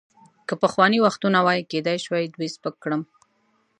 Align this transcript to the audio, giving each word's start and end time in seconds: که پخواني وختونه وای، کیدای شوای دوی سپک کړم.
که 0.47 0.53
پخواني 0.63 0.99
وختونه 1.05 1.39
وای، 1.45 1.67
کیدای 1.71 1.97
شوای 2.05 2.25
دوی 2.33 2.47
سپک 2.55 2.75
کړم. 2.83 3.01